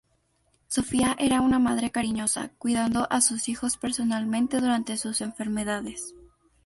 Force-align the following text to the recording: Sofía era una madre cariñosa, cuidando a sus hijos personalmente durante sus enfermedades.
Sofía 0.67 1.15
era 1.19 1.41
una 1.41 1.59
madre 1.59 1.91
cariñosa, 1.91 2.49
cuidando 2.57 3.05
a 3.11 3.21
sus 3.21 3.47
hijos 3.49 3.77
personalmente 3.77 4.59
durante 4.59 4.97
sus 4.97 5.21
enfermedades. 5.21 6.15